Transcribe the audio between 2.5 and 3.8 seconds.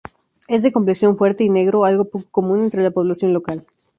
entre la población local.